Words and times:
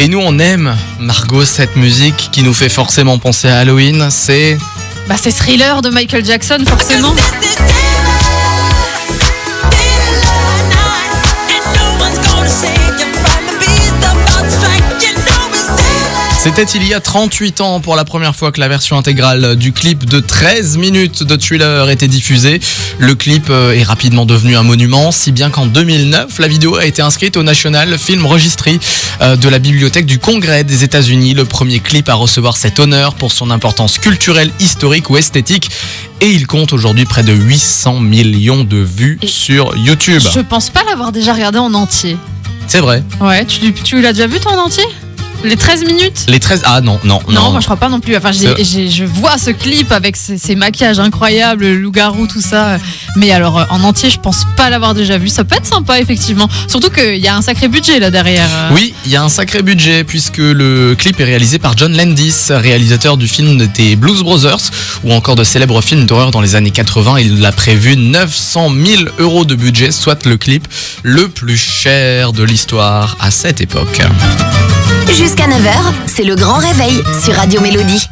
Et 0.00 0.06
nous, 0.06 0.20
on 0.20 0.38
aime, 0.38 0.76
Margot, 1.00 1.44
cette 1.44 1.74
musique 1.74 2.28
qui 2.30 2.44
nous 2.44 2.54
fait 2.54 2.68
forcément 2.68 3.18
penser 3.18 3.48
à 3.48 3.58
Halloween. 3.58 4.10
C'est. 4.10 4.56
Bah, 5.08 5.16
c'est 5.20 5.32
Thriller 5.32 5.82
de 5.82 5.90
Michael 5.90 6.24
Jackson, 6.24 6.62
forcément. 6.68 7.16
C'était 16.38 16.62
il 16.62 16.86
y 16.86 16.94
a 16.94 17.00
38 17.00 17.60
ans 17.60 17.80
pour 17.80 17.96
la 17.96 18.04
première 18.04 18.34
fois 18.36 18.52
que 18.52 18.60
la 18.60 18.68
version 18.68 18.96
intégrale 18.96 19.56
du 19.56 19.72
clip 19.72 20.04
de 20.04 20.20
13 20.20 20.78
minutes 20.78 21.24
de 21.24 21.34
Thriller 21.34 21.90
était 21.90 22.06
diffusée. 22.06 22.60
Le 23.00 23.16
clip 23.16 23.50
euh, 23.50 23.72
est 23.74 23.82
rapidement 23.82 24.24
devenu 24.24 24.56
un 24.56 24.62
monument, 24.62 25.10
si 25.10 25.32
bien 25.32 25.50
qu'en 25.50 25.66
2009, 25.66 26.38
la 26.38 26.46
vidéo 26.46 26.76
a 26.76 26.86
été 26.86 27.02
inscrite 27.02 27.36
au 27.36 27.42
National 27.42 27.98
Film 27.98 28.24
Registry 28.24 28.78
euh, 29.20 29.34
de 29.34 29.48
la 29.48 29.58
Bibliothèque 29.58 30.06
du 30.06 30.20
Congrès 30.20 30.62
des 30.62 30.84
États-Unis, 30.84 31.34
le 31.34 31.44
premier 31.44 31.80
clip 31.80 32.08
à 32.08 32.14
recevoir 32.14 32.56
cet 32.56 32.78
honneur 32.78 33.14
pour 33.14 33.32
son 33.32 33.50
importance 33.50 33.98
culturelle, 33.98 34.52
historique 34.60 35.10
ou 35.10 35.16
esthétique. 35.16 35.70
Et 36.20 36.30
il 36.30 36.46
compte 36.46 36.72
aujourd'hui 36.72 37.04
près 37.04 37.24
de 37.24 37.32
800 37.32 37.98
millions 37.98 38.62
de 38.62 38.78
vues 38.78 39.18
Et 39.22 39.26
sur 39.26 39.76
YouTube. 39.76 40.22
Je 40.32 40.40
pense 40.40 40.70
pas 40.70 40.84
l'avoir 40.88 41.10
déjà 41.10 41.32
regardé 41.34 41.58
en 41.58 41.74
entier. 41.74 42.16
C'est 42.68 42.80
vrai. 42.80 43.02
Ouais, 43.20 43.44
tu, 43.44 43.72
tu 43.72 44.00
l'as 44.00 44.12
déjà 44.12 44.28
vu 44.28 44.38
toi 44.38 44.52
en 44.52 44.66
entier? 44.66 44.84
Les 45.44 45.56
13 45.56 45.84
minutes 45.84 46.24
Les 46.28 46.40
13... 46.40 46.62
Ah 46.64 46.80
non, 46.80 46.98
non, 47.04 47.20
non, 47.28 47.34
non. 47.42 47.50
moi 47.52 47.60
je 47.60 47.64
crois 47.66 47.76
pas 47.76 47.88
non 47.88 48.00
plus. 48.00 48.16
Enfin, 48.16 48.32
j'ai- 48.32 48.64
j'ai- 48.64 48.88
je 48.90 49.04
vois 49.04 49.38
ce 49.38 49.50
clip 49.50 49.92
avec 49.92 50.16
ces, 50.16 50.36
ces 50.36 50.54
maquillages 50.56 50.98
incroyables, 50.98 51.64
le 51.64 51.76
loup-garou, 51.78 52.26
tout 52.26 52.40
ça. 52.40 52.78
Mais 53.16 53.30
alors, 53.30 53.58
euh, 53.58 53.64
en 53.70 53.82
entier, 53.84 54.10
je 54.10 54.18
pense 54.18 54.44
pas 54.56 54.68
l'avoir 54.68 54.94
déjà 54.94 55.16
vu. 55.16 55.28
Ça 55.28 55.44
peut 55.44 55.56
être 55.56 55.66
sympa, 55.66 56.00
effectivement. 56.00 56.48
Surtout 56.66 56.90
qu'il 56.90 57.16
y 57.16 57.28
a 57.28 57.36
un 57.36 57.42
sacré 57.42 57.68
budget 57.68 58.00
là 58.00 58.10
derrière. 58.10 58.48
euh. 58.52 58.70
Oui, 58.74 58.94
il 59.06 59.12
y 59.12 59.16
a 59.16 59.22
un 59.22 59.28
sacré 59.28 59.62
budget 59.62 60.02
puisque 60.04 60.38
le 60.38 60.94
clip 60.98 61.20
est 61.20 61.24
réalisé 61.24 61.58
par 61.58 61.76
John 61.76 61.96
Landis, 61.96 62.34
réalisateur 62.50 63.16
du 63.16 63.28
film 63.28 63.64
des 63.68 63.94
Blues 63.96 64.22
Brothers 64.22 64.70
ou 65.04 65.12
encore 65.12 65.36
de 65.36 65.44
célèbres 65.44 65.80
films 65.82 66.06
d'horreur 66.06 66.30
dans 66.30 66.40
les 66.40 66.56
années 66.56 66.70
80. 66.72 67.18
Il 67.20 67.46
a 67.46 67.52
prévu 67.52 67.96
900 67.96 68.70
000 68.84 69.02
euros 69.18 69.44
de 69.44 69.54
budget, 69.54 69.92
soit 69.92 70.24
le 70.26 70.36
clip 70.36 70.66
le 71.04 71.28
plus 71.28 71.56
cher 71.58 72.32
de 72.32 72.42
l'histoire 72.42 73.16
à 73.20 73.30
cette 73.30 73.60
époque. 73.60 74.00
Jusqu'à 75.28 75.46
9h, 75.46 75.92
c'est 76.06 76.24
le 76.24 76.36
grand 76.36 76.56
réveil 76.56 77.02
sur 77.22 77.34
Radio 77.34 77.60
Mélodie. 77.60 78.08